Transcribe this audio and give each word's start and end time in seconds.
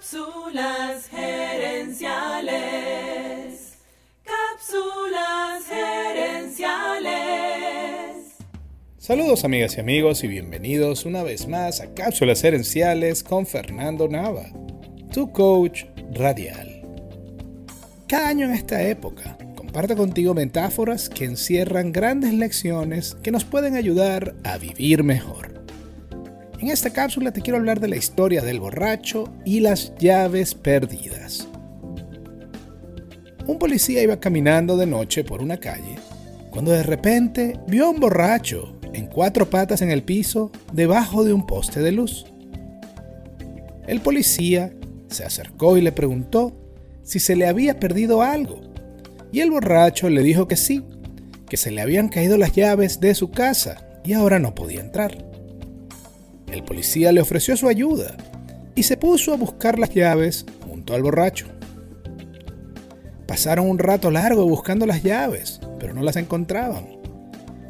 Cápsulas 0.00 1.08
gerenciales. 1.10 2.54
Cápsulas 4.24 5.66
gerenciales. 5.68 7.10
Saludos 8.96 9.44
amigas 9.44 9.76
y 9.76 9.80
amigos 9.80 10.24
y 10.24 10.28
bienvenidos 10.28 11.04
una 11.04 11.22
vez 11.22 11.46
más 11.46 11.82
a 11.82 11.92
Cápsulas 11.92 12.40
gerenciales 12.40 13.22
con 13.22 13.44
Fernando 13.44 14.08
Nava, 14.08 14.46
tu 15.12 15.30
coach 15.32 15.84
radial. 16.14 16.80
Cada 18.08 18.28
año 18.28 18.46
en 18.46 18.52
esta 18.52 18.80
época 18.80 19.36
comparto 19.54 19.96
contigo 19.96 20.32
metáforas 20.32 21.10
que 21.10 21.26
encierran 21.26 21.92
grandes 21.92 22.32
lecciones 22.32 23.18
que 23.22 23.32
nos 23.32 23.44
pueden 23.44 23.76
ayudar 23.76 24.34
a 24.44 24.56
vivir 24.56 25.04
mejor. 25.04 25.49
En 26.60 26.68
esta 26.68 26.90
cápsula 26.90 27.32
te 27.32 27.40
quiero 27.40 27.58
hablar 27.58 27.80
de 27.80 27.88
la 27.88 27.96
historia 27.96 28.42
del 28.42 28.60
borracho 28.60 29.32
y 29.46 29.60
las 29.60 29.94
llaves 29.98 30.54
perdidas. 30.54 31.48
Un 33.46 33.58
policía 33.58 34.02
iba 34.02 34.20
caminando 34.20 34.76
de 34.76 34.84
noche 34.84 35.24
por 35.24 35.40
una 35.40 35.56
calle 35.56 35.96
cuando 36.50 36.72
de 36.72 36.82
repente 36.82 37.58
vio 37.66 37.86
a 37.86 37.90
un 37.90 37.98
borracho 37.98 38.78
en 38.92 39.06
cuatro 39.06 39.48
patas 39.48 39.80
en 39.80 39.90
el 39.90 40.02
piso 40.02 40.52
debajo 40.70 41.24
de 41.24 41.32
un 41.32 41.46
poste 41.46 41.80
de 41.80 41.92
luz. 41.92 42.26
El 43.86 44.02
policía 44.02 44.70
se 45.08 45.24
acercó 45.24 45.78
y 45.78 45.80
le 45.80 45.92
preguntó 45.92 46.54
si 47.04 47.20
se 47.20 47.36
le 47.36 47.46
había 47.46 47.80
perdido 47.80 48.20
algo. 48.20 48.60
Y 49.32 49.40
el 49.40 49.50
borracho 49.50 50.10
le 50.10 50.22
dijo 50.22 50.46
que 50.46 50.56
sí, 50.56 50.84
que 51.48 51.56
se 51.56 51.70
le 51.70 51.80
habían 51.80 52.10
caído 52.10 52.36
las 52.36 52.52
llaves 52.52 53.00
de 53.00 53.14
su 53.14 53.30
casa 53.30 53.88
y 54.04 54.12
ahora 54.12 54.38
no 54.38 54.54
podía 54.54 54.80
entrar. 54.80 55.29
El 56.50 56.64
policía 56.64 57.12
le 57.12 57.20
ofreció 57.20 57.56
su 57.56 57.68
ayuda 57.68 58.16
y 58.74 58.82
se 58.82 58.96
puso 58.96 59.32
a 59.32 59.36
buscar 59.36 59.78
las 59.78 59.90
llaves 59.90 60.46
junto 60.66 60.94
al 60.94 61.02
borracho. 61.02 61.46
Pasaron 63.26 63.68
un 63.68 63.78
rato 63.78 64.10
largo 64.10 64.44
buscando 64.44 64.86
las 64.86 65.02
llaves, 65.02 65.60
pero 65.78 65.94
no 65.94 66.02
las 66.02 66.16
encontraban. 66.16 66.86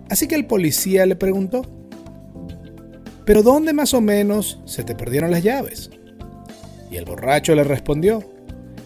Así 0.08 0.26
que 0.26 0.34
el 0.34 0.46
policía 0.46 1.04
le 1.04 1.16
preguntó, 1.16 1.66
¿pero 3.24 3.42
dónde 3.42 3.72
más 3.72 3.92
o 3.92 4.00
menos 4.00 4.60
se 4.64 4.82
te 4.82 4.94
perdieron 4.94 5.30
las 5.30 5.42
llaves? 5.42 5.90
Y 6.90 6.96
el 6.96 7.04
borracho 7.04 7.54
le 7.54 7.64
respondió, 7.64 8.24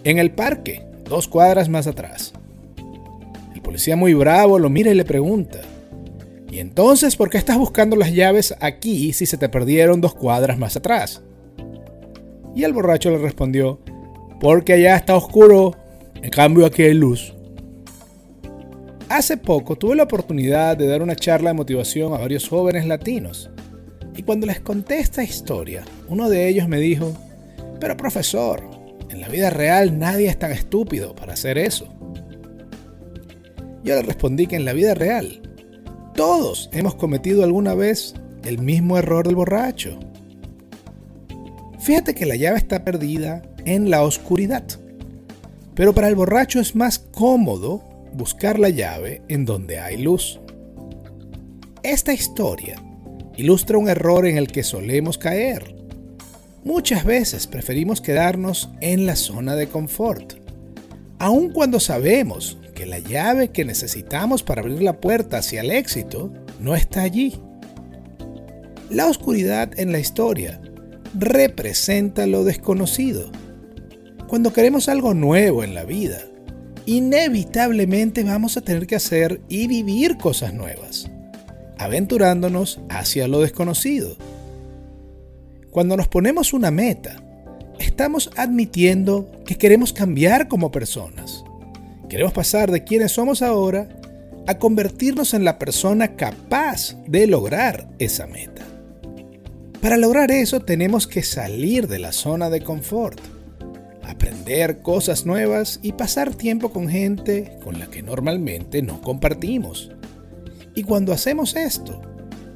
en 0.02 0.18
el 0.18 0.33
parque, 0.33 0.84
dos 1.05 1.28
cuadras 1.28 1.68
más 1.68 1.86
atrás. 1.86 2.33
El 3.55 3.62
policía 3.62 3.96
muy 3.96 4.12
bravo 4.12 4.58
lo 4.58 4.68
mira 4.68 4.90
y 4.90 4.94
le 4.94 5.05
pregunta, 5.05 5.61
¿Y 6.55 6.60
entonces 6.60 7.16
por 7.16 7.30
qué 7.30 7.38
estás 7.38 7.58
buscando 7.58 7.97
las 7.97 8.12
llaves 8.12 8.55
aquí 8.60 9.12
si 9.12 9.27
se 9.27 9.36
te 9.36 9.48
perdieron 9.48 10.00
dos 10.00 10.14
cuadras 10.14 10.56
más 10.56 10.77
atrás? 10.77 11.20
Y 12.55 12.62
el 12.62 12.72
borracho 12.72 13.11
le 13.11 13.19
respondió, 13.19 13.80
porque 14.38 14.74
allá 14.74 14.94
está 14.94 15.16
oscuro, 15.16 15.74
en 16.14 16.30
cambio 16.30 16.64
aquí 16.64 16.83
hay 16.84 16.94
luz. 16.94 17.34
Hace 19.08 19.36
poco 19.36 19.74
tuve 19.74 19.96
la 19.96 20.05
oportunidad 20.05 20.77
de 20.77 20.86
dar 20.86 21.02
una 21.02 21.16
charla 21.16 21.50
de 21.50 21.55
motivación 21.55 22.14
a 22.14 22.19
varios 22.19 22.48
jóvenes 22.48 22.86
latinos. 22.86 23.50
Y 24.14 24.22
cuando 24.22 24.46
les 24.46 24.61
conté 24.61 25.00
esta 25.00 25.24
historia, 25.24 25.83
uno 26.08 26.30
de 26.30 26.46
ellos 26.46 26.68
me 26.68 26.78
dijo, 26.78 27.12
pero 27.80 27.96
profesor, 27.96 28.62
en 29.11 29.20
la 29.20 29.28
vida 29.28 29.50
real 29.50 29.98
nadie 29.98 30.28
es 30.28 30.39
tan 30.39 30.52
estúpido 30.52 31.16
para 31.16 31.33
hacer 31.33 31.58
eso. 31.58 31.92
Yo 33.83 33.96
le 33.96 34.02
respondí 34.02 34.46
que 34.46 34.55
en 34.55 34.64
la 34.64 34.72
vida 34.72 34.94
real 34.94 35.41
todos 36.14 36.70
hemos 36.72 36.94
cometido 36.94 37.44
alguna 37.44 37.74
vez 37.74 38.14
el 38.44 38.58
mismo 38.58 38.96
error 38.98 39.26
del 39.26 39.36
borracho. 39.36 39.98
Fíjate 41.80 42.14
que 42.14 42.24
la 42.24 42.36
llave 42.36 42.58
está 42.58 42.84
perdida 42.84 43.42
en 43.64 43.90
la 43.90 44.02
oscuridad. 44.02 44.64
Pero 45.74 45.92
para 45.92 46.08
el 46.08 46.14
borracho 46.14 46.60
es 46.60 46.74
más 46.74 46.98
cómodo 46.98 47.82
buscar 48.14 48.58
la 48.58 48.68
llave 48.68 49.22
en 49.28 49.44
donde 49.44 49.80
hay 49.80 49.98
luz. 50.02 50.40
Esta 51.83 52.14
historia 52.14 52.80
ilustra 53.36 53.77
un 53.77 53.89
error 53.89 54.27
en 54.27 54.36
el 54.36 54.48
que 54.48 54.62
solemos 54.62 55.18
caer. 55.18 55.74
Muchas 56.64 57.05
veces 57.05 57.46
preferimos 57.46 58.00
quedarnos 58.00 58.70
en 58.80 59.05
la 59.05 59.16
zona 59.16 59.56
de 59.56 59.66
confort, 59.66 60.34
aun 61.18 61.52
cuando 61.52 61.80
sabemos 61.80 62.56
que 62.74 62.86
la 62.86 62.98
llave 62.98 63.48
que 63.48 63.64
necesitamos 63.64 64.42
para 64.42 64.61
abrir 64.61 64.83
la 64.83 65.01
puerta 65.01 65.39
hacia 65.39 65.61
el 65.61 65.70
éxito 65.70 66.33
no 66.61 66.74
está 66.74 67.02
allí. 67.02 67.40
La 68.90 69.07
oscuridad 69.07 69.79
en 69.79 69.92
la 69.92 69.98
historia 69.98 70.61
representa 71.18 72.27
lo 72.27 72.45
desconocido. 72.45 73.30
Cuando 74.27 74.52
queremos 74.52 74.89
algo 74.89 75.14
nuevo 75.14 75.64
en 75.64 75.74
la 75.74 75.84
vida, 75.84 76.18
inevitablemente 76.86 78.24
vamos 78.24 78.57
a 78.57 78.61
tener 78.61 78.86
que 78.86 78.96
hacer 78.96 79.40
y 79.48 79.67
vivir 79.68 80.18
cosas 80.18 80.52
nuevas, 80.52 81.11
aventurándonos 81.79 82.80
hacia 82.89 83.29
lo 83.29 83.40
desconocido. 83.40 84.17
Cuando 85.70 85.96
nos 85.96 86.08
ponemos 86.08 86.52
una 86.52 86.70
meta, 86.70 87.23
estamos 87.79 88.30
admitiendo 88.36 89.30
que 89.46 89.57
queremos 89.57 89.92
cambiar 89.92 90.48
como 90.48 90.70
personas 90.70 91.43
Queremos 92.14 92.33
pasar 92.33 92.70
de 92.70 92.85
quienes 92.85 93.11
somos 93.11 93.42
ahora 93.42 93.89
a 94.47 94.57
convertirnos 94.57 95.35
en 95.35 95.45
la 95.45 95.58
persona 95.58 96.14
capaz 96.14 96.95
de 97.08 97.27
lograr 97.27 97.89
esa 97.98 98.29
meta. 98.29 98.63
Para 99.80 99.97
lograr 99.97 100.30
eso 100.30 100.61
tenemos 100.61 101.08
que 101.08 101.25
salir 101.25 101.89
de 101.89 101.98
la 101.98 102.13
zona 102.13 102.51
de 102.51 102.61
confort, 102.61 103.19
aprender 104.05 104.79
cosas 104.79 105.27
nuevas 105.27 105.80
y 105.83 105.95
pasar 105.95 106.36
tiempo 106.36 106.70
con 106.70 106.89
gente 106.89 107.58
con 107.64 107.80
la 107.80 107.89
que 107.89 108.05
normalmente 108.05 108.81
no 108.81 109.01
compartimos. 109.01 109.91
Y 110.77 110.85
cuando 110.85 111.13
hacemos 111.13 111.57
esto, 111.57 112.01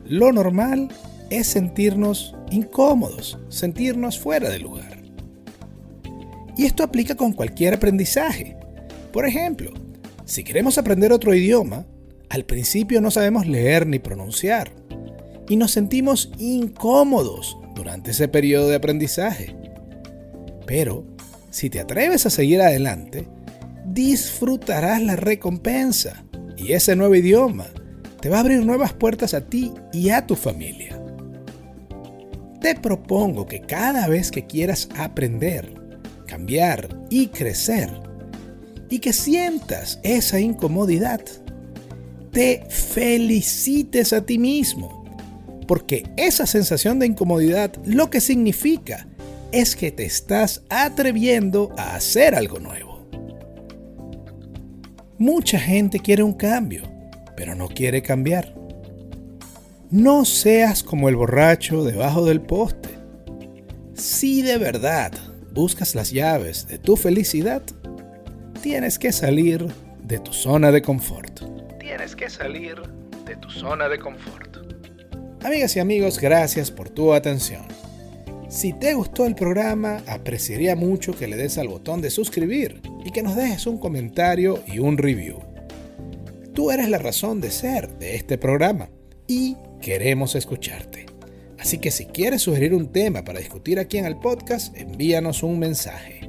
lo 0.05 0.33
normal 0.33 0.87
es 1.31 1.49
sentirnos 1.49 2.37
incómodos, 2.53 3.41
sentirnos 3.49 4.21
fuera 4.21 4.51
de 4.51 4.61
lugar. 4.61 5.03
Y 6.57 6.65
esto 6.65 6.85
aplica 6.85 7.17
con 7.17 7.33
cualquier 7.33 7.75
aprendizaje. 7.75 8.57
Por 9.13 9.27
ejemplo, 9.27 9.73
si 10.25 10.45
queremos 10.45 10.79
aprender 10.79 11.13
otro 11.13 11.35
idioma, 11.35 11.87
al 12.29 12.45
principio 12.45 13.01
no 13.01 13.11
sabemos 13.11 13.47
leer 13.47 13.87
ni 13.87 13.99
pronunciar 13.99 14.71
y 15.49 15.57
nos 15.57 15.71
sentimos 15.71 16.31
incómodos 16.39 17.57
durante 17.75 18.11
ese 18.11 18.29
periodo 18.29 18.69
de 18.69 18.77
aprendizaje. 18.77 19.57
Pero, 20.67 21.07
si 21.51 21.71
te 21.71 21.81
atreves 21.81 22.27
a 22.27 22.31
seguir 22.31 22.61
adelante, 22.61 23.27
disfrutarás 23.87 25.03
la 25.03 25.17
recompensa 25.17 26.25
y 26.57 26.73
ese 26.73 26.95
nuevo 26.95 27.15
idioma 27.15 27.67
te 28.21 28.29
va 28.29 28.39
a 28.39 28.41
abrir 28.41 28.67
nuevas 28.67 28.93
puertas 28.93 29.33
a 29.33 29.47
ti 29.47 29.73
y 29.93 30.11
a 30.11 30.27
tu 30.27 30.35
familia. 30.35 31.01
Te 32.61 32.75
propongo 32.75 33.47
que 33.47 33.61
cada 33.61 34.09
vez 34.09 34.31
que 34.31 34.47
quieras 34.47 34.89
aprender, 34.99 35.73
cambiar 36.27 36.89
y 37.09 37.29
crecer, 37.29 38.08
y 38.91 38.99
que 39.00 39.12
sientas 39.12 40.00
esa 40.03 40.41
incomodidad, 40.41 41.21
te 42.32 42.65
felicites 42.69 44.12
a 44.12 44.25
ti 44.25 44.38
mismo, 44.38 45.04
porque 45.66 46.04
esa 46.16 46.47
sensación 46.47 46.98
de 46.98 47.06
incomodidad 47.06 47.72
lo 47.84 48.10
que 48.10 48.21
significa 48.21 49.06
es 49.53 49.77
que 49.77 49.91
te 49.91 50.04
estás 50.04 50.62
atreviendo 50.69 51.72
a 51.77 51.94
hacer 51.94 52.34
algo 52.34 52.59
nuevo. 52.59 53.06
Mucha 55.19 55.59
gente 55.59 55.98
quiere 55.98 56.22
un 56.22 56.34
cambio, 56.34 56.82
pero 57.37 57.54
no 57.54 57.69
quiere 57.69 58.03
cambiar. 58.03 58.54
No 59.91 60.25
seas 60.25 60.82
como 60.82 61.09
el 61.09 61.16
borracho 61.16 61.82
debajo 61.82 62.25
del 62.27 62.41
poste. 62.41 62.91
Si 63.94 64.43
de 64.43 64.59
verdad 64.59 65.12
buscas 65.53 65.94
las 65.94 66.12
llaves 66.12 66.68
de 66.68 66.78
tu 66.78 66.95
felicidad, 66.95 67.63
tienes 68.63 68.99
que 68.99 69.13
salir 69.13 69.66
de 70.03 70.19
tu 70.19 70.33
zona 70.33 70.72
de 70.72 70.83
confort. 70.83 71.41
Tienes 71.78 72.16
que 72.16 72.28
salir 72.28 72.77
de 73.25 73.37
tu 73.37 73.51
zona 73.51 73.89
de 73.89 73.99
confort. 73.99 74.57
Amigas 75.45 75.77
y 75.77 75.81
amigos, 75.81 76.19
gracias 76.19 76.71
por 76.71 76.91
tu 76.91 77.15
atención. 77.15 77.66
Si 78.49 78.72
te 78.72 78.95
gustó 78.95 79.27
el 79.27 79.34
programa, 79.34 80.03
apreciaría 80.07 80.75
mucho 80.75 81.13
que 81.16 81.28
le 81.28 81.37
des 81.37 81.59
al 81.59 81.69
botón 81.69 82.01
de 82.01 82.10
suscribir 82.10 82.81
y 83.05 83.10
que 83.10 83.22
nos 83.22 83.37
dejes 83.37 83.66
un 83.66 83.78
comentario 83.78 84.63
y 84.66 84.81
un 84.81 84.99
review. 84.99 85.39
Tú 86.54 86.71
eres 86.71 86.89
la 86.89 86.99
razón 86.99 87.41
de 87.41 87.51
ser 87.51 87.89
de 87.99 88.16
este 88.16 88.39
programa 88.39 88.91
y 89.27 89.57
queremos 89.81 90.34
escucharte. 90.34 91.07
Así 91.59 91.78
que 91.78 91.91
si 91.91 92.07
quieres 92.07 92.43
sugerir 92.43 92.75
un 92.75 92.91
tema 92.91 93.25
para 93.25 93.39
discutir 93.39 93.78
aquí 93.78 93.99
en 93.99 94.07
el 94.07 94.16
podcast, 94.16 94.77
envíanos 94.77 95.43
un 95.43 95.59
mensaje. 95.59 96.28